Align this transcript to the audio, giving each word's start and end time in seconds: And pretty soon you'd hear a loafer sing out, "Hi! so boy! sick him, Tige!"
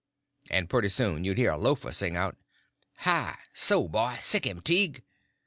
And 0.49 0.67
pretty 0.67 0.89
soon 0.89 1.23
you'd 1.23 1.37
hear 1.37 1.51
a 1.51 1.57
loafer 1.59 1.91
sing 1.91 2.15
out, 2.15 2.35
"Hi! 3.01 3.37
so 3.53 3.87
boy! 3.87 4.15
sick 4.19 4.47
him, 4.47 4.59
Tige!" 4.59 5.03